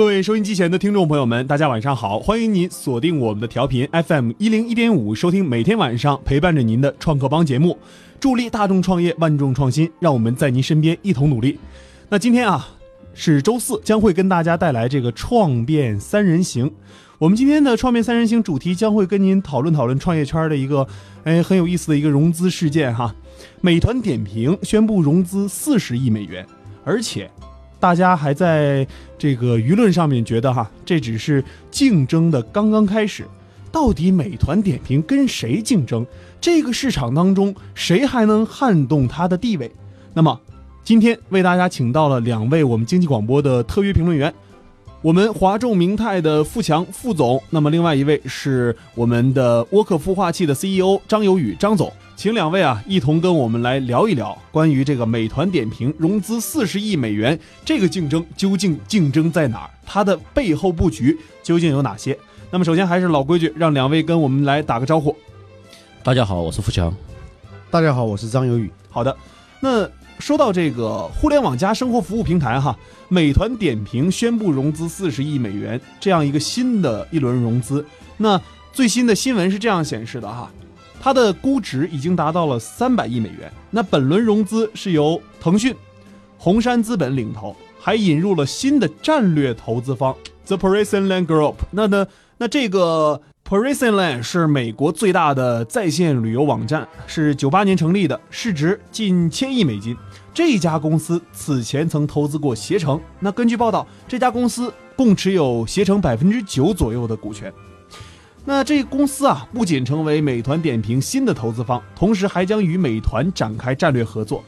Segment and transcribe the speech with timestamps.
[0.00, 2.18] 各位收音机前的听众朋友们，大家晚上好！
[2.18, 7.76] 欢迎您锁定我们的调频 FM 一零一点五，收听每天晚上陪伴着您的创客帮节目，
[8.18, 11.58] 助力大众创业，万众创新，让我们在您身边一同努力。
[12.08, 12.66] 那今天啊
[13.12, 16.72] 是周四，将会跟大家带来这个创变三人行。
[17.18, 20.86] 我们今天的创变三人行主题将会跟您讨论讨论创业圈的一个
[21.24, 23.14] 哎很有意思的一个融资事件哈。
[23.60, 26.46] 美团点评宣布融资四十亿美元，
[26.86, 27.30] 而且。
[27.80, 28.86] 大家还在
[29.18, 33.26] 这个舆论上面觉得哈，这只是竞争的刚刚开始。
[33.72, 36.04] 到底美团点评跟谁竞争？
[36.40, 39.70] 这个市场当中谁还能撼动它的地位？
[40.12, 40.40] 那么，
[40.82, 44.34] 今天为大家请到了两位我们经济广播的特约评论员，
[45.02, 51.90] 我们华众明泰的富强副总，那么另外一位是我们的沃克孵化器的 CEO 张有宇张总。
[52.16, 59.70] 请两位啊一同跟我们来聊一聊关于这个美团点评融资四十亿美元这个竞争究竟竞争在哪儿？
[59.86, 62.18] 它的背后布局究竟有哪些？
[62.50, 65.16] 那么首先还是老规矩，让两位跟我们来打个招呼。
[66.02, 66.94] 大家好，我是富强。
[67.70, 68.70] 大家好，我是张有宇。
[68.90, 69.16] 好的，
[69.60, 69.88] 那
[70.20, 72.76] 说到这个互联网加生活服务平台哈，
[73.08, 77.84] 美团点评宣布融资四十亿美元这样一个新的一轮融资。
[78.18, 78.40] 那
[78.72, 80.50] 最新的新闻是这样显示的哈。
[81.02, 83.50] 它的估值已经达到了三百亿美元。
[83.70, 85.74] 那本轮融资是由腾讯、
[86.36, 91.54] 红杉资本领投，还引入了新的战略投资方 The Parisian Land Group。
[91.70, 93.18] 那呢，那这个
[93.50, 99.96] Parisland 是美国最大的在线旅游网站，是九八年成立的，市值近千亿美金。
[100.32, 103.00] 这家公司此前曾投资过携程。
[103.18, 107.52] 那根据报道，这家公司共持有携程百分之九左右的股权。
[108.44, 114.44] 那这公司啊，不仅成为美团点评新的投资方，同时还将与美团展开战略合作。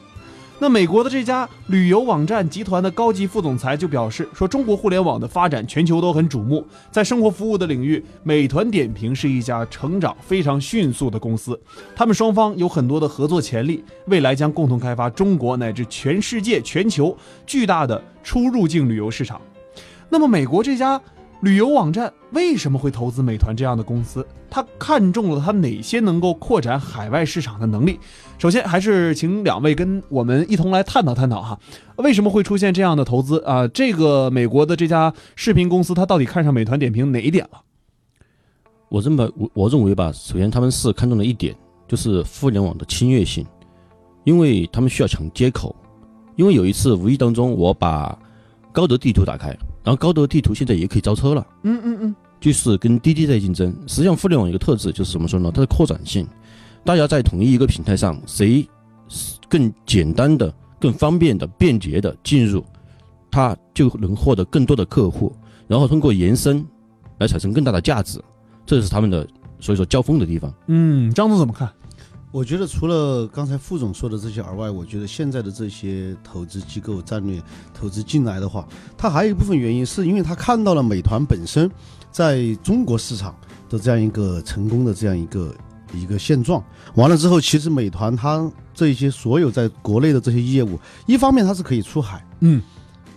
[0.62, 11.60] 那美国的这家旅游网站集团的高级副总裁就表示说，中国互联网的发展全球都很瞩目，在生活服务的领域，美团点评是一家成长非常迅速的公司。
[11.96, 19.40] 他们双方有很多的合作潜力，未来将共同开发中国乃至全世界、全球巨大的出入境旅游市场。
[20.08, 21.00] 那么，美国这家。
[21.40, 24.24] 旅游网站为什么会投资美团这样的公司？
[24.52, 27.98] 他看中了他哪些能够扩展海外市场的能力？
[28.36, 31.58] 首先，还是请两位跟我们一同来探讨探讨哈，
[31.96, 33.66] 为什么会出现这样的投资啊？
[33.68, 37.62] 这个美国的这家视频公司，他到底看上美团点评哪一点了？
[38.90, 41.56] 我认为，我我认为吧，首先他们是看中了一点，
[41.88, 43.46] 就是互联网的侵略性，
[44.24, 45.74] 因为他们需要抢接口。
[46.36, 48.18] 因为有一次无意当中，我把
[48.70, 49.48] 高德地图打开。
[49.82, 53.72] 然后高德地图现在也可以招车了，嗯嗯嗯，就是跟滴滴在竞争。
[53.86, 55.52] 实际上，互联网一个特质就是怎么说呢？
[55.54, 56.26] 它的扩展性，
[56.84, 58.68] 大家在同一一个平台上，谁
[59.48, 62.64] 更简单的、更方便的、便捷的进入，
[63.30, 65.32] 它就能获得更多的客户，
[65.68, 66.66] 然后通过延伸
[67.18, 68.20] 来产生更大的价值，
[68.66, 69.24] 这是他们的
[69.60, 70.52] 所以说交锋的地方。
[70.66, 71.70] 嗯，张总怎么看？
[72.32, 77.40] 我觉得除了刚才副总说的这些而外，我觉得现在的这些投资机构战略
[77.74, 78.66] 投资进来的话，
[78.96, 81.70] 它还有一部分原因是因为他看到了美团本身
[82.12, 83.34] 在中国市场
[83.68, 85.54] 的这样一个成功的这样一个
[85.94, 86.62] 一个现状。
[86.94, 92.62] 完了之后，其实美团它这些所有在国内的这些业务，一方面它是可以出海，嗯，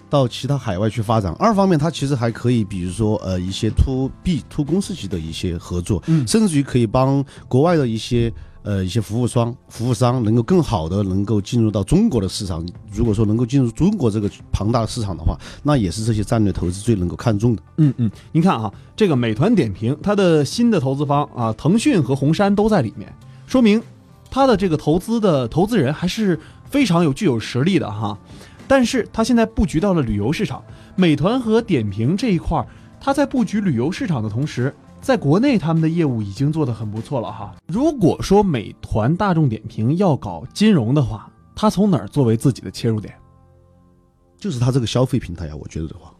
[0.09, 8.33] 到其他海外去发展；二方面它其实还可以，比如说呃一些 to B to 公司级的一些合作，嗯，甚至于可以帮国外的一些。
[8.65, 12.67] 呃，一些服务商、服务商能够更好的能够进入到中国的市场。
[12.91, 17.61] 如果说能够进入中国这个庞大的市场的话，那也是这些战略投资最能够看重的。
[17.77, 23.13] 嗯嗯，您看啊，这个美团点评它的新的投资方啊，腾讯和红杉都在里面，
[23.45, 23.79] 说明
[24.31, 28.17] 它的这个投资的投资人还是非常有具有实力的哈。
[28.67, 30.63] 但是它现在布局到了旅游市场，
[30.95, 32.65] 美团和点评这一块儿，
[32.99, 34.73] 它在布局旅游市场的同时。
[35.05, 37.53] 在国内，他们的业务已经做得很不错了哈。
[37.67, 43.13] 如果说美团、大众点评要搞金融的话，它从哪儿作为自己的切入点？
[44.35, 45.55] 就是它这个消费平台呀。
[45.55, 46.11] 我觉得的话，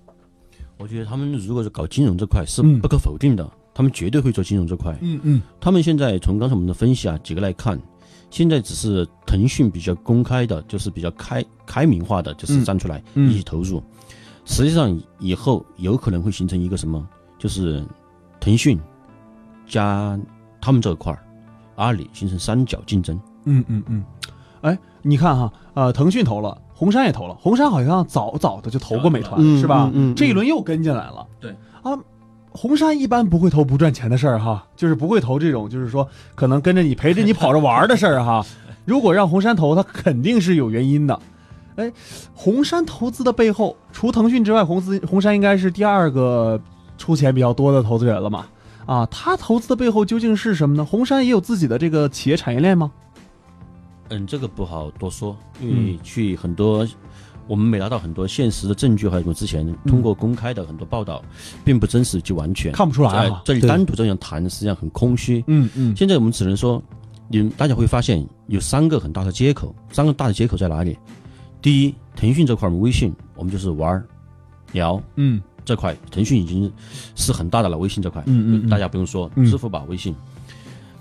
[0.77, 4.95] 我觉得他们如果是搞金融这块是不可否定的，他们绝对会做金融这块。
[5.01, 5.41] 嗯嗯。
[5.59, 7.81] 他们现在从刚才我们的分析啊几个来看，
[8.29, 13.81] 现在只是腾讯比较公开的，就是比较开开明化的，就是站出来一起投入。
[14.45, 17.03] 实际上以后有可能会形成一个什么，
[17.39, 17.83] 就是。
[18.45, 18.79] 腾讯
[19.67, 20.15] 加
[20.61, 21.17] 他们这块儿，
[21.77, 23.19] 阿里形成三角竞争。
[23.45, 24.03] 嗯嗯嗯，
[24.61, 29.89] 哎，你看哈，呃，腾讯投了，红杉也投了，红杉好像早早的就投过美团，是吧？
[29.95, 31.25] 嗯，这一轮又跟进来了。
[31.39, 31.97] 对啊，
[32.51, 38.45] 红杉一般不会投不赚钱的事儿哈，就是不会投这种，就是说可能跟着你陪着你跑着玩的事儿哈。
[38.85, 41.19] 如果让红杉投，他肯定是有原因的。
[41.77, 41.91] 哎，
[42.35, 46.61] 红杉投资的背后，除腾讯之外，红资红杉应该是第二个
[46.97, 48.45] 出钱比较多的投资人了嘛？
[48.85, 50.85] 啊，他投资的背后究竟是什么呢？
[50.85, 52.91] 红杉也有自己的这个企业产业链吗？
[54.09, 56.87] 嗯，这个不好多说，因为去很多，
[57.47, 61.23] 我们没拿到很多现实的证据，还有什么之前通过公开的很多报道，
[61.63, 63.41] 并不真实就完全看不出来啊。
[63.43, 65.43] 这里单独这样谈，实际上很空虚。
[65.47, 66.79] 嗯嗯现在我们只能说，
[67.27, 70.95] 你们大家会发现有三个很大的接口，三个大的接口在哪里？
[71.59, 74.05] 第一，腾讯这块儿，微信我们就是玩儿、
[74.73, 76.71] 聊嗯这块，腾讯已经
[77.15, 79.45] 是很大的了，微信这块，嗯嗯，大家不用说，嗯。
[79.49, 80.15] 支付宝、微信，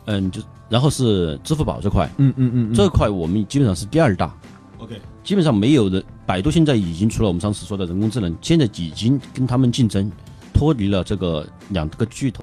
[0.06, 4.34] 嗯，就然后是支付宝这块，嗯嗯嗯这块我们基本上是第二大
[4.78, 5.00] ，OK。
[5.22, 6.02] 基本上没有人。
[6.26, 10.10] 百度现在已经除了我们上次说的人工智能，现在已经跟他们竞争，
[10.54, 12.42] 脱离了这个两个巨头。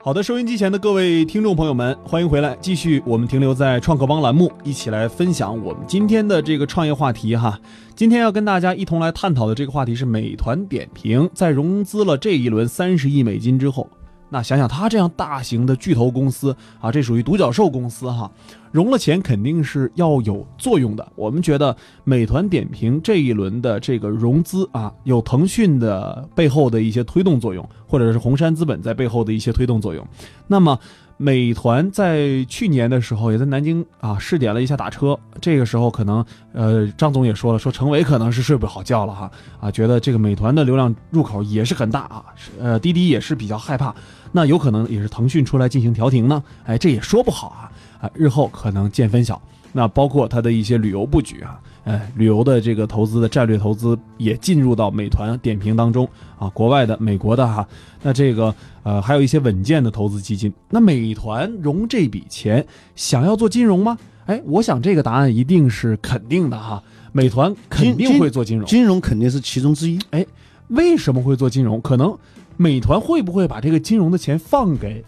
[0.00, 7.58] 好的，收音机前的各位听众朋友们，欢迎回来，继续我们停留在创客帮栏目，一起来分享我们今天的这个创业话题哈。
[7.96, 13.90] 今天要跟大家一同来探讨的这个话题是美团点评在融资了这一轮三十亿美金之后，
[14.30, 18.30] 那想想它这样大型的巨头公司啊，这属于独角兽公司哈，
[18.72, 21.06] 融了钱肯定是要有作用的。
[21.14, 30.06] 我们觉得美团点评这一轮的这个融资啊，有腾讯的背后的一些推动作用，或者是红杉资本在背后的一些推动作用。
[30.46, 30.78] 那么，
[31.20, 39.28] 美团在去年的时候也在南京啊试点了一下打车，这个时候可能呃张总也说了，说程伟可能是睡不好觉了哈
[39.58, 42.24] 啊，觉得这个美团的流量入口也是很大啊，
[42.60, 43.92] 呃滴滴也是比较害怕，
[44.32, 47.70] 那有可能也是腾讯出来进行调停呢，哎，这也说不好啊
[48.00, 49.40] 啊，日后可能见分晓。
[49.72, 56.08] 那包括它的一些旅游布局啊，哎，旅游的这个投资的战略投资也进入到美团点评当中
[56.38, 57.66] 啊，国外的、美国的哈，
[58.02, 60.52] 那这个呃还有一些稳健的投资基金。
[60.70, 62.66] 那美团融这笔钱，
[62.96, 63.98] 想要做金融吗？
[64.24, 66.82] 哎，我想这个答案一定是肯定的哈，
[67.12, 68.66] 美团肯定会做金融。
[68.66, 69.98] 金融肯定是其中之一。
[70.10, 70.24] 哎
[70.68, 71.80] 为什么会做金融？
[71.80, 72.14] 可能
[72.58, 75.04] 美团会不会把这个金融的钱放给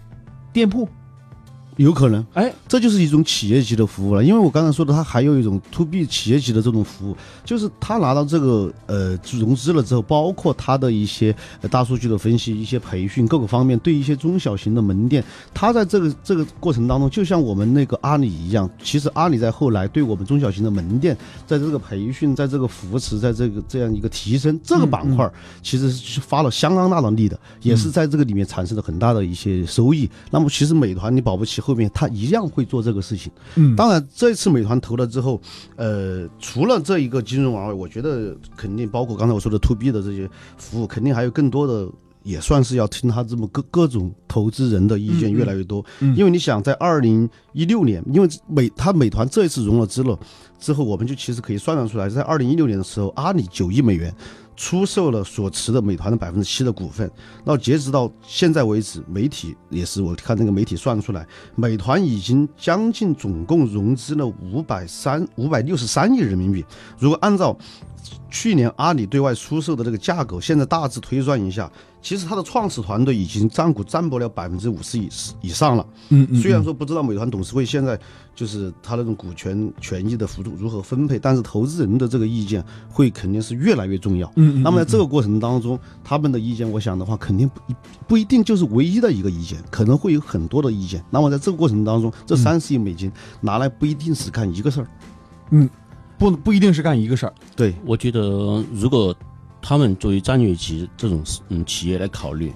[0.53, 0.89] 店铺？
[1.77, 4.23] 有可能，哎，这就是一种企业级的服务了。
[4.23, 15.25] 因为我刚才说的，它还有一种 to B 企业级的这种服务，就是他拿到这个呃融资了之后，包括他的一些呃大数据的分析、一些培训各个方面，对一些中小型的门店，
[15.55, 25.31] 他在这个这个过程当中，就像我们那个阿里一样，其实阿里在后来对我们中小型的门店，在这个培训、在这个扶持、在这个这样一个提升这个板块，
[25.63, 30.09] 其实是发了相当大的力的，也是在这个里面产生了很大的一些收益。
[30.31, 33.31] 那么其实美团你保不齐后面他一样会做这个事情。
[33.57, 35.41] 嗯当然，这次美团投了之后，
[35.77, 41.89] 呃，除了这一个金融网外，我觉得肯定包括刚才我说的 to B 的这些服务，肯定还有更多的。
[42.23, 50.19] 也算是要听他这么各各种投资人的意见越来越多，嗯因为你想在二零一六年，因为美他美团这一次融了资了
[50.59, 54.15] 之后，我们就其实可以算算出来，在二零一六年的时候，阿里九亿美元
[54.61, 57.11] 出售了所持的美团的百分之七的股份，
[57.47, 61.27] 那截止到现在为止，媒体也是我看那个媒体算出来，
[61.57, 66.63] 美团已经将近总共融资了五百三五百六十三亿人民币。
[66.99, 67.57] 如果按照
[68.31, 71.71] 去年阿里对外出售的这个价格，现在大致推算一下，
[72.01, 75.09] 其实它的创始团队已经占股占不了百分之五十以
[75.41, 75.85] 以上了。
[76.11, 77.99] 嗯嗯，虽然说不知道美团董事会现在
[78.35, 84.29] 就是他那种股权权益的幅度如何分配，但是投资人的这个意见会肯定是越来越重要。
[84.37, 91.05] 嗯，嗯那么在这个过程当中，他们的意见，我想的话，肯定不一不一定就是唯一的一个意见，可能会有很多的意见。
[91.11, 93.11] 那么在这个过程当中，这三十亿美金
[93.41, 94.87] 拿来不一定是干一个事儿。
[96.21, 97.35] 不不一定是干一个事儿。
[97.57, 99.17] 对，我觉得，如果
[99.63, 102.53] 他们作为战略级这种嗯企业来考虑，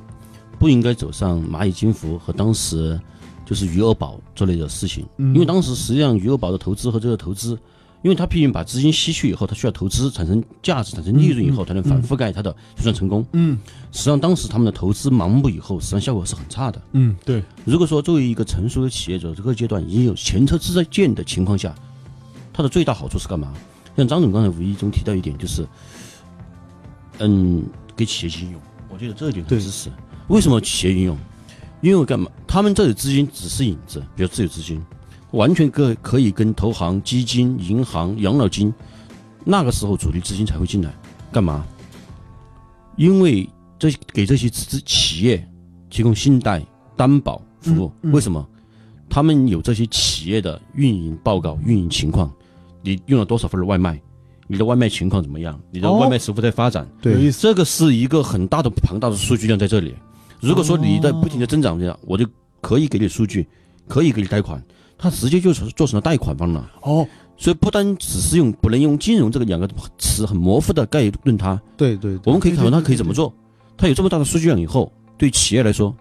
[0.58, 3.00] 不应该走上蚂蚁金服和当时
[3.46, 7.58] 就是余额宝这类的事情，嗯因为当时实际上余额宝的投资和这个投资，
[8.02, 13.24] 因为他毕竟把资金吸去以后，他需要投资产生价值、产生利润以后，才能反覆盖他的就算成功。
[13.32, 13.58] 嗯
[13.92, 16.82] 实际上，当时他们的投资盲目以后，实际上效果是很差的。
[16.92, 21.74] 嗯，对，如果说作为一个成熟的企业者，这个阶段已经有前车之鉴的情况下，
[22.54, 23.52] 它的最大好处是干嘛？
[23.96, 25.66] 像张总刚才无意中提到一点，就是，
[27.18, 29.90] 嗯，给企业进行用，我觉得这一点很对支持。
[30.28, 31.18] 为什么企业应用？
[31.80, 32.30] 因为干嘛？
[32.46, 34.82] 他们这里资金只是引子，比如自有资金，
[35.32, 38.72] 完全可可以跟投行、基金、银行、养老金，
[39.44, 40.94] 那个时候主力资金才会进来，
[41.30, 41.66] 干嘛？
[42.96, 45.46] 因为这给这些资企业
[45.90, 46.64] 提供信贷、
[46.96, 47.92] 担保服务。
[48.02, 48.48] 嗯嗯为什么？
[49.10, 52.32] 他们有这些企业的运营报告、运营情况，
[52.84, 53.98] 你用了多少份的外卖，
[54.46, 56.86] 你的外卖情况怎么样，你的哦外卖是否在发展？
[57.02, 57.40] 有意思。
[57.40, 59.94] 这个是一个很大的庞大的数据量在这里。
[60.40, 62.26] 如果说你在不停的增长这样，我就
[62.60, 63.48] 可以给你数据，
[63.88, 64.62] 可以给你贷款，
[64.98, 66.70] 它直接就做成了贷款方了。
[66.82, 73.32] 哦，所以不单只是用不能用金融这个两个词很模糊的概论它，对对，对我们可以讨论它对对可以怎么做。
[73.78, 75.96] 它有这么大的数据量以后，对企业来说，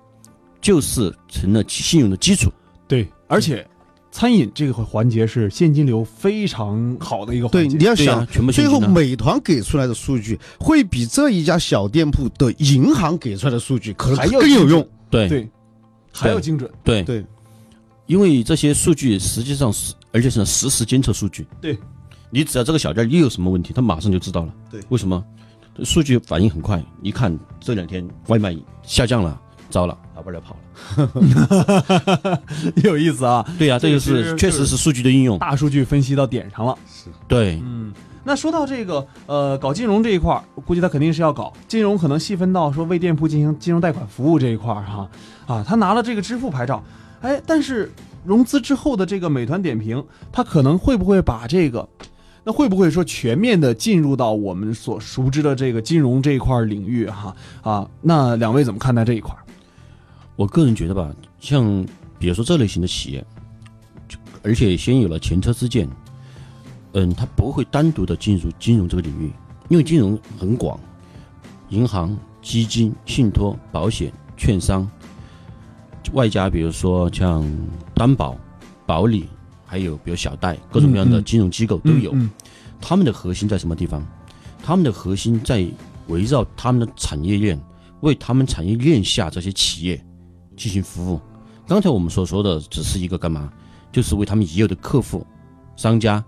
[0.59, 2.51] 就是成了信用的基础。
[2.87, 3.65] 对，而且
[4.13, 7.69] 餐饮这个环节是现金流非常好的一个，环节。
[7.69, 8.25] 对你要想。
[8.27, 14.87] 全部最后，美团给出来的数据会比这一家小店铺的银行给出来的数据可能还要更有用。
[15.09, 15.49] 对对，
[16.11, 16.71] 还要精准。
[16.83, 17.25] 对对，
[18.05, 21.47] 因为这些数据实际上是，而且是实时监测数据。
[21.59, 21.75] 对，
[22.29, 24.53] 你只要这个小店又有什么问题，他马上就知道了。
[24.69, 25.23] 对为什么？
[25.83, 29.41] 数据反应很快，一看这两天外卖下降了，
[29.73, 32.39] 糟了，老板就跑了。
[32.83, 35.39] 有意思啊，对呀、这个是确实是数据的应用。
[35.39, 36.77] 大数据分析到点上了。
[36.87, 37.91] 是对，嗯，
[38.23, 45.09] 那说到这个，呃，搞金融这一块儿，估计他肯定是要搞金融，可能细分到说为店铺进行金融贷款服务这一块儿哈，
[45.47, 46.83] 啊，他拿了这个支付牌照，
[47.21, 47.91] 哎，但是
[48.23, 51.89] 融资之后的这个美团点评，他可能会不会把这个，
[52.43, 57.35] 那会不会说全面的进入到我们所熟知的这个金融这一块领域哈？
[57.63, 59.42] 啊，那两位怎么看待这一块儿？
[60.35, 61.85] 我个人觉得吧，像
[62.17, 63.25] 比如说这类型的企业，
[64.41, 65.87] 而且先有了前车之鉴，
[66.93, 69.31] 嗯，它不会单独的进入金融这个领域，
[69.69, 70.79] 因为金融很广，
[71.69, 74.89] 银行、基金、信托、保险、券商，
[76.13, 77.45] 外加比如说像
[77.93, 78.35] 担保、
[78.85, 79.27] 保理，
[79.65, 82.11] 还有比如小贷，各种各样的金融机构都有。
[82.13, 82.29] 嗯
[82.85, 84.05] 他们的核心在什么地方？
[84.61, 85.65] 他们的核心在
[86.07, 87.57] 围绕他们的产业链，
[88.01, 90.05] 为他们产业链下这些企业
[90.55, 91.19] 进行服务。
[91.67, 93.51] 刚才我们所说的只是一个干嘛？
[93.91, 95.25] 就是为他们已有的客户、
[95.75, 96.23] 商家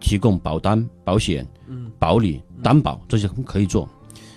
[0.00, 3.88] 提供保单、保险、嗯保理、担保这些可以做。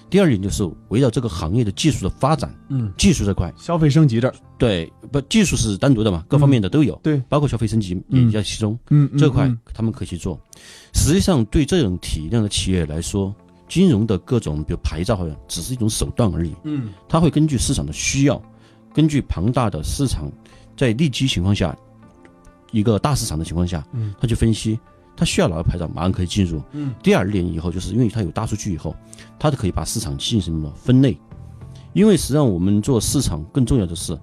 [0.09, 8.77] 第二点就是围绕这个行业的技术的发展，嗯，技术这块，消费升级这儿，对，不技术是单独的嘛，各方面的都有，对，包括消费升级也嗯在其中。
[8.91, 10.39] 嗯，这块嗯他们可以去做。
[10.93, 13.33] 实际上，对这种体量的企业来说，
[13.67, 16.53] 金融的各种比如牌照好像只是一种手段而已。
[16.63, 18.39] 嗯它会根据市场的需要，
[18.93, 20.31] 根据庞大的市场
[20.77, 21.75] 在利基情况下，
[22.71, 24.79] 一个大市场的情况下，嗯他去分析
[25.15, 26.62] 他需要哪个牌照，马上可以进入。
[26.71, 28.95] 嗯第二点以后，就是因为它有大数据以后，
[29.39, 31.17] 它就可以把市场进行了分类。
[31.93, 34.17] 因为实际上我们做市场更重要的是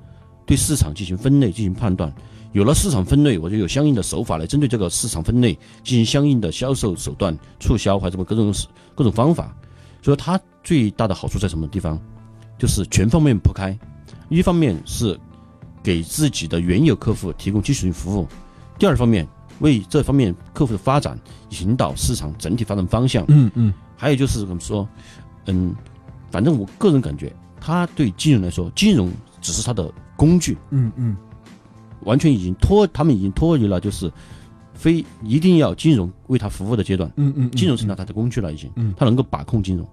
[0.44, 2.12] 对市场进行分类、进行判断。
[2.52, 8.52] 有了市场分类，我就有相应的手法来针对这个市场分类进行相应的销售手段、促销或者各种
[8.96, 9.54] 各种方法。
[10.02, 12.00] 所以它最大的好处在什么地方？
[12.58, 13.78] 就是全方面铺开。
[14.30, 15.18] 一方面是
[15.82, 18.26] 给自己的原有客户提供基础性服务，
[18.78, 19.26] 第二方面
[19.58, 21.18] 为这方面客户的发展
[21.60, 23.24] 引导市场整体发展方向。
[23.28, 24.88] 嗯嗯还有就是怎么说，
[25.46, 25.74] 嗯，
[26.30, 31.14] 反正我个人感觉，他对金融来说，金融只是他的工具，嗯嗯
[32.04, 34.10] 完全已经脱，他们已经脱离了就是
[34.72, 39.86] 非一定要金融为他服务的阶段，嗯嗯，金融成了他的工具了，已经，嗯他能够把控金融。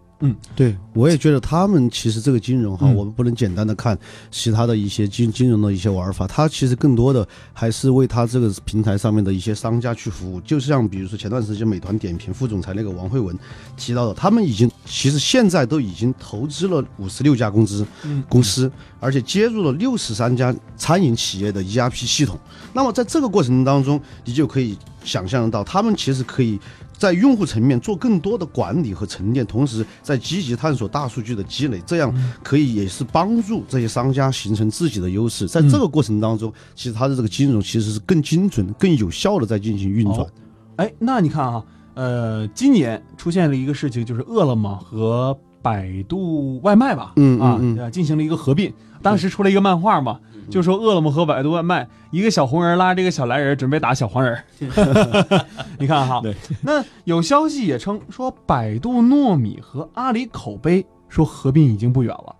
[0.56, 3.98] 对，我也觉得他们其实这个金融哈，嗯我们不能简单的看
[4.32, 10.42] 其他的一些金金融的一些玩法，它其实更多的还是为它这个平台上面的一些商家去服务。
[10.42, 13.38] 就像比如说前段时间美团点评副总裁那个王慧文
[13.76, 22.40] 提到的，他们已经其实现在都已经投资了五十六家公司嗯公司，而且接入了六十三家餐饮企业的 ERP 系统。
[22.74, 26.60] 那么在这个过程当中，你就可以想象得到，他们其实可以
[26.98, 32.14] 在用户层面做更多的管理和沉淀，同时在积极探索大数据的积累，这样
[32.44, 35.48] 可以也是帮助这些商家形成自己的优势。
[35.48, 40.30] 在这个过程当中，其实它的这个金融其实是更精准、更有效的在进行运转哦。
[40.78, 41.64] 哎，那你看啊，
[41.94, 48.74] 呃，今年出现了一个事情，就是饿了么和百度外卖吧，嗯啊进行了一个合并。
[49.02, 54.42] 当时出了一个漫画嘛，就说饿了么和百度外卖，一个小红人拉这个小蓝人准备打小黄人。
[55.78, 62.36] 你看哈，对，那有消息也称说，百度糯米和阿里口碑说合并已经不远了。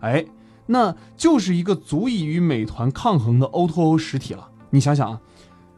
[0.00, 0.24] 哎，
[0.66, 4.48] 那就是一个足以与美团抗衡的 O2O 实体了。
[4.70, 5.20] 你想想啊，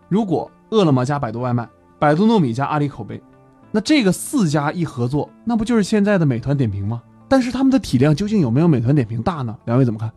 [0.08, 3.22] 如果饿了么加百度外卖，百度糯米加阿里口碑，
[3.70, 7.02] 那这个四家一合作，那不就是现在的美团点评吗？
[7.28, 9.56] 但是他们的体量究竟有没有美团点评大呢？
[9.64, 10.10] 两位怎么看？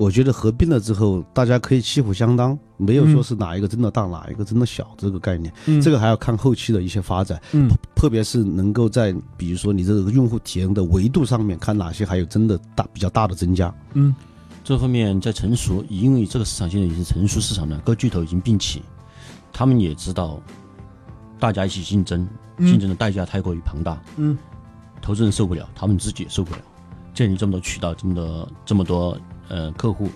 [0.00, 3.22] 我觉得合并了之后，大家可以旗鼓相当，没有说嗯。
[3.22, 5.52] 是哪一个真的大，哪一个真的小这个概念。
[5.66, 5.78] 嗯。
[5.78, 7.68] 这个还要看后期的一些发展，嗯。
[7.94, 13.70] 特别是能够在比如说你这个用户体验的维度上面，看哪些还有真的大比较大的增加。
[13.92, 14.14] 嗯。
[14.64, 18.82] 这方面在成熟，因为这个市场现在已经成熟市场了，各巨头已经并起，
[19.52, 20.40] 他们也知道
[21.38, 22.26] 大家一起竞争，
[22.56, 22.66] 嗯。
[22.66, 24.38] 竞争的代价太过于庞大，嗯。
[25.02, 26.60] 投资人受不了，他们自己也受不了，
[27.12, 29.18] 建立这么多渠道，这么多这么多
[29.50, 30.08] 呃客户，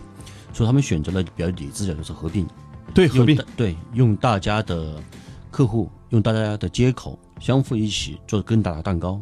[0.54, 2.46] 所以他们选择了比较理智的，就是合并，
[2.94, 3.36] 对合并。
[3.56, 5.02] 对用大家的
[5.50, 9.20] 客户用大家的接口相互一起做更大的蛋糕，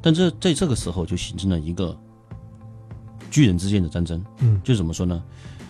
[0.00, 1.94] 但这在这个时候就形成了一个
[3.30, 4.24] 巨人之间的战争。
[4.38, 5.22] 嗯，就怎么说呢？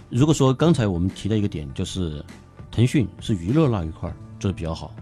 [0.09, 2.25] 如果说刚才我们提到一个点，就是
[2.71, 4.93] 腾讯是娱乐那一块做的比较好，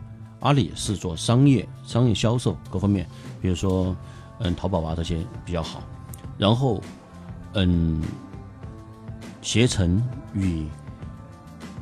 [0.41, 3.09] 阿里是做商业、商业销售各方面，
[3.41, 3.97] 比如说
[4.41, 5.83] 嗯淘宝啊这些比较好，
[6.37, 6.83] 然后
[7.55, 8.03] 嗯
[9.41, 10.03] 携程
[10.35, 10.67] 与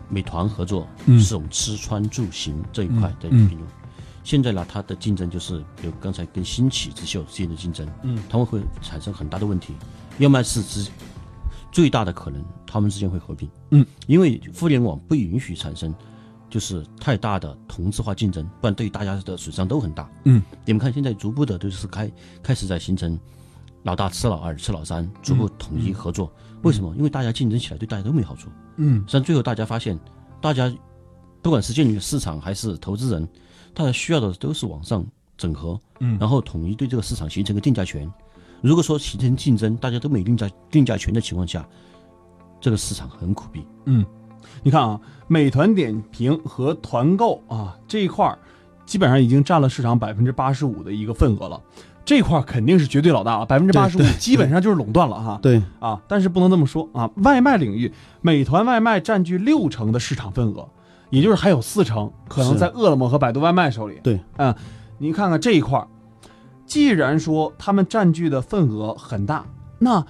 [0.09, 1.21] 美团合作嗯。
[1.21, 3.49] 是我们吃穿住行这一块的嗯。
[3.49, 3.67] 并用。
[4.25, 9.73] 现在呢，它的竞争就是比如刚才跟新起之秀之间的竞争，嗯，他们会产生很大的问题，
[10.19, 10.91] 要么是之
[11.71, 15.95] 最大的可能，他们之间会合并，嗯，因为互联网不允许产生
[16.51, 22.11] 就是太大的同质化竞争，不然对大家的损伤都很大，嗯，你们看现在逐步的都是开
[22.43, 23.17] 开始在形成
[23.83, 26.95] 老大吃老二吃老三，逐步统一合作，为什么？
[26.97, 29.99] 因为大家竞争起来对大家都没好处，嗯实际上最后大家发现，
[30.41, 30.73] 大家
[31.41, 33.29] 不管是建立市场还是投资人，
[33.73, 35.07] 大家需要的都是往上
[35.37, 38.11] 整合，嗯然后统一对这个市场形成一个定价权。
[38.63, 41.65] 如果说形成竞争，大家都没定价定价权的情况下，
[42.61, 43.65] 这个市场很苦逼。
[43.85, 44.05] 嗯，
[44.63, 48.39] 你看啊，美团点评和团购啊这一块儿，
[48.87, 51.63] 基本上已经占了市场百分之八十五的一个份额了。
[52.07, 55.39] 这块儿肯定是绝对老大了，百分之八十五基本上就是垄断了哈。
[55.43, 57.11] 对，啊，但是不能这么说啊。
[57.17, 60.69] 外卖领域，美团外卖占据六成的市场份额，
[61.11, 63.99] 也就是还有四成可能在饿了么和百度外卖手里。
[64.05, 64.55] 对，嗯，
[64.99, 65.89] 您看看这一块儿，
[66.65, 69.45] 既然说他们占据的份额很大，
[69.81, 70.07] 那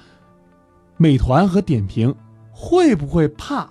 [0.99, 2.15] 美团和点评
[2.53, 3.67] 会不会怕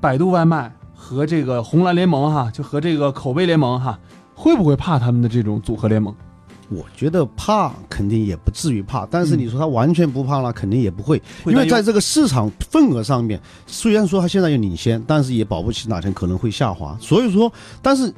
[0.00, 3.98] 百度外卖和这个红蓝联盟哈，就和这个口碑联盟哈，
[4.34, 6.14] 会不会怕他们的这种组合联盟？
[6.68, 16.96] 我觉得怕肯定也不至于怕，但是嗯你说他完全不怕了，肯定也不会，因为在这个市场份额上面，虽然说他现在有领先，但是也保不齐哪天可能会下滑。
[17.00, 18.12] 所以说，但是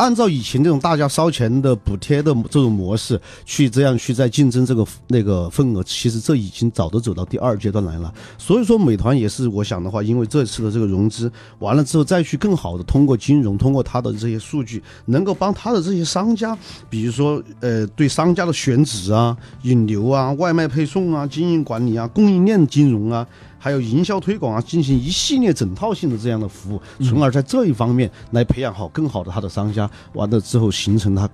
[0.00, 8.10] 按照以前这种大家烧钱的补贴的这种模式去这样去在竞争这个那个份额，其实这已经早都走到第二阶段来了。
[8.38, 16.56] 所以说，美团也是我想的话，因为这次的这个融资完了之后，再去更好的通过金融，通过它的这些数据，能够帮它的这些商家，
[16.88, 23.26] 比如说呃，对商家的选址啊、引流啊、外卖配送啊、经营管理啊、供应链金融啊。
[23.62, 31.28] 还有营销推广啊，进行一系列整套性的这样的服务，从而在这一方面来培养好更好的他的商家，完了之后形成他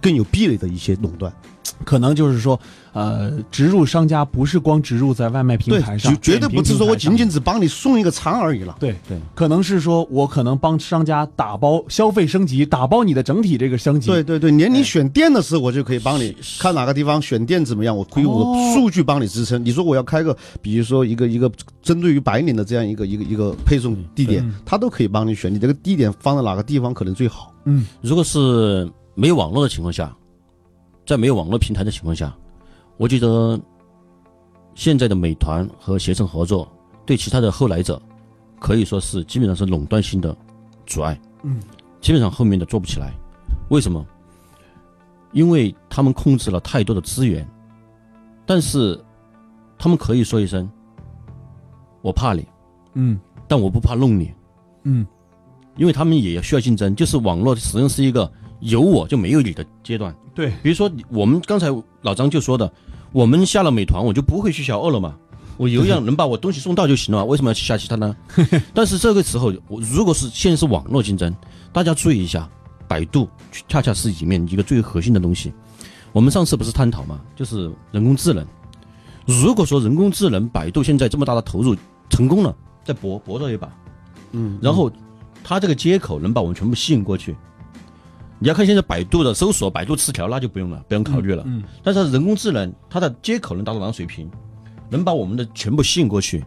[0.00, 1.32] 更有壁垒的一些垄断。
[1.84, 2.58] 可能就是说，
[2.94, 8.74] 呃，植入商家不是光植入在外卖平台，上，绝绝对不是说我仅仅只帮你送一个餐而已了。
[8.80, 14.06] 对对，可能是说我可能帮商家打包消费升级，打包你的整体这个升级。
[14.06, 19.62] 对对对，连你选店的时候，我就可以帮你看哪个地方选店怎么样，我可以我的数据帮你支撑。
[19.62, 21.50] 你说我要开个，比如说一个一个
[21.82, 25.52] 针对于白领的这样一个一个一个配送地点嗯，它都可以帮你选。
[25.52, 27.52] 你这个地点放在哪个地方可能最好？
[27.64, 30.14] 嗯如果是没有网络的情况下，
[31.06, 32.32] 在没有网络平台的情况下，
[32.98, 33.58] 我觉得
[34.74, 36.70] 现在的美团和携程合作
[37.06, 38.00] 对其他的后来者
[38.60, 40.36] 可以说是基本上是垄断性的
[40.84, 41.60] 阻碍，嗯，
[42.00, 43.12] 基本上后面的做不起来。
[43.70, 44.06] 为什么？
[45.32, 47.46] 因为他们控制了太多的资源，
[48.44, 49.02] 但是
[49.78, 50.70] 他们可以说一声
[52.00, 52.46] “我怕你”，
[52.94, 54.32] 嗯但我不怕弄你。
[54.84, 55.06] 嗯
[55.76, 60.14] 因为他们也需要竞争，就是网络始终是一个有我就没有你的阶段。
[60.34, 61.68] 对，比如说我们刚才
[62.02, 62.70] 老张就说的，
[63.12, 65.14] 我们下了美团，我就不会去小饿了么，
[65.56, 68.14] 我有一样 能把我东西送到就行了嘛，为什么要去下其他呢？
[68.74, 71.34] 但是这个时候，我如果是现在是网络竞争，
[71.72, 72.48] 大家注意一下，
[72.86, 73.28] 百度
[73.68, 75.52] 恰恰是里面一个最核心的东西。
[76.12, 78.46] 我们上次不是探讨嘛，就是人工智能。
[79.26, 81.76] 如果说人工智能，百度现在这么大的投入
[82.08, 83.68] 成功了，再搏搏这一把，
[84.32, 84.90] 嗯，然后
[85.42, 87.34] 它这个接口能把我们全部吸引过去。
[88.38, 91.42] 你要看现在百度的搜索、百度词条，那就不用了，不用考虑了。
[91.46, 94.30] 嗯但是人工智能，它的接口能达到哪个水平？
[94.90, 96.44] 能把我们的全部吸引过去。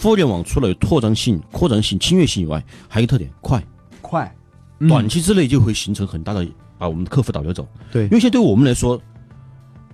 [0.00, 3.64] 互联网除了有拓展性、扩展性、侵略性以外，还有一个特点快，
[4.00, 4.32] 快，
[4.88, 6.46] 短期之内就会形成很大的
[6.76, 7.66] 把我们的客户导流走。
[7.90, 9.00] 对因为现在对我们来说，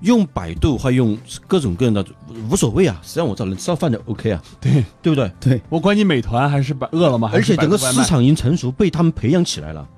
[0.01, 2.05] 用百度或用各种各样的
[2.51, 5.33] 无所谓啊，实际上我只要能吃到饭就 OK 啊，对对不对？
[5.41, 9.89] 对我管你美团还是百饿了么，还是而且整个市场已经成熟，被他们培养起来了。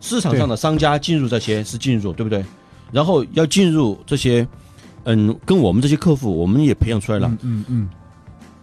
[0.00, 2.44] 市场上的商家进入这些是进入，对不对？
[2.92, 4.46] 然后要进入这些，
[5.04, 7.28] 嗯，跟我们这些客户，我们也培养出来了。
[7.42, 7.88] 嗯嗯嗯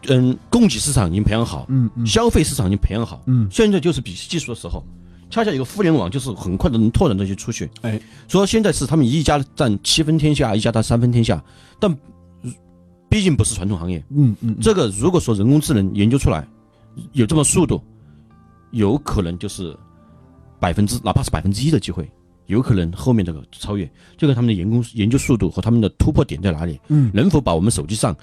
[0.08, 4.84] 嗯，供给市场已经培养好，嗯嗯消费市场已经培养好，嗯现在就是比技术的时候。
[5.30, 7.68] 恰恰有个互联网，就是很快的能拓展这些出去。
[7.82, 11.44] 哎，说现在是他们一家占七分天下，一家占三分天下，
[11.80, 11.92] 但
[13.10, 13.98] 毕竟不是传统行业。
[14.10, 16.48] 嗯嗯，这个如果说人工智能研究出来
[17.14, 17.82] 有这么速度，
[18.70, 19.76] 有可能就是
[20.64, 22.10] 百分之哪怕是百分之一的机会，
[22.46, 23.86] 有可能后面这个超越，
[24.18, 27.12] 就看他们的研工研究速度和他们的突破点在哪里，嗯。
[27.14, 28.16] 能否把我们手机上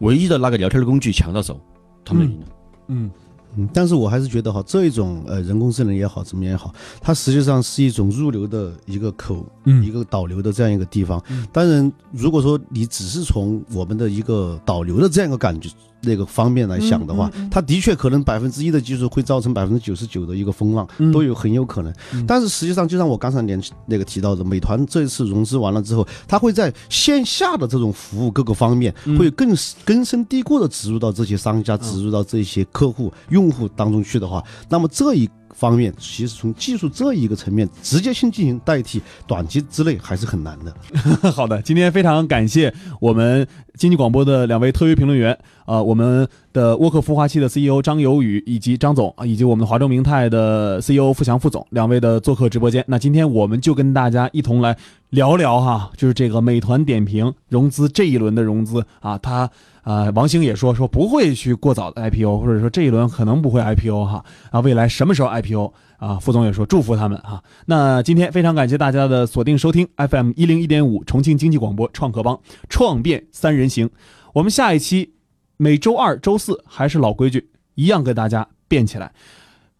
[0.00, 1.58] 唯一的那个聊天的工具抢到手，
[2.04, 2.46] 他们就赢了。
[2.88, 3.10] 嗯。
[3.58, 11.46] 嗯，但是我还是觉得哈，这一种呃人工智能也好，怎么样也好，它实际上是一种入流的一个口，一嗯个导流的这样一个地方嗯。
[11.50, 15.70] 当然，如果说你只是从我们的一个导流的这样一个感觉
[16.06, 21.12] 那个方面来想的话，它的确可能百分之一的技术会造成百分之九十九的一个风浪，嗯。
[21.12, 21.92] 都有很有可能。
[22.14, 22.24] 嗯。
[22.26, 29.18] 但是实际上，就像我刚才连那个提到的，美团这一次融资完了之后，它会在线下的这种服务各个方面，嗯。
[29.18, 40.74] 会更根深蒂固的植入到这些商家、植入到这些客户、用户当中去的话，那么这一方面，其实从技术这一个层面直接性进行代替，短期之内还是很难的。
[41.32, 52.84] 好的，今天非常感谢我们经济广播的两位特约评论员，呃，我们的沃克孵化器的 CEO 张有宇以及张总，啊以及我们的华中明泰的 CEO 付翔副总两位的做客直播间。
[52.86, 54.76] 那今天我们就跟大家一同来
[55.10, 59.50] 聊聊哈，就是这个美团点评融资这一轮的融资啊，它
[59.86, 66.18] 啊、王兴也说说不会去过早的 IPO，或者说这一轮可能不会 IPO 哈，啊，未来什么时候 IPO 啊？
[66.18, 67.40] 副总也说祝福他们哈。
[67.66, 72.36] 那今天非常感谢大家的锁定收听 FM 一零一点五重庆经济广播创客帮
[72.68, 73.88] 创变三人行，
[74.34, 75.14] 我们下一期
[75.56, 79.12] 每周二、周四还是老规矩，一样跟大家变起来。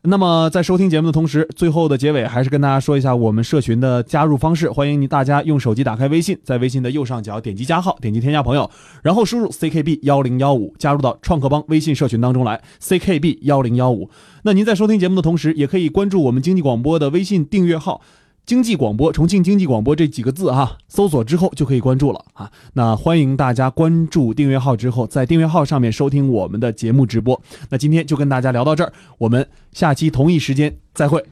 [0.08, 8.70] 那么在收听节目的同时，最后的结尾还是跟大家说一下我们社群的加入方式，欢迎您大家用手机打开微信，在微信的右上角点击加号，点击添加朋友，
[9.02, 14.08] 然后输入 ckb 幺零幺五，加入到创客帮微信社群当中来，ckb 幺零幺五。
[14.44, 18.00] 那您在收听节目的同时，也可以关注我们经济广播的微信订阅号。
[18.46, 22.50] 经济广播，重庆经济广播这几个字哈，搜索之后就可以关注了啊。
[22.74, 27.42] 那欢迎大家关注订阅号之后，在订阅号上面收听我们的节目直播。
[27.70, 31.24] 那今天就跟大家聊到这儿，我们下期同一时间再会。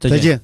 [0.00, 0.42] 再见。